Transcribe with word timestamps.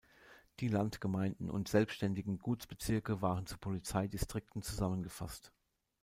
Die 0.61 0.67
Landgemeinden 0.67 1.47
und 1.51 1.67
selbstständigen 1.67 2.39
Gutsbezirke 2.39 3.21
waren 3.21 3.45
zu 3.45 3.59
Polizeidistrikten 3.59 4.63
zusammengefasst. 4.63 5.51